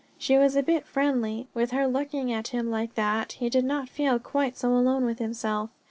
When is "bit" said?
0.63-0.87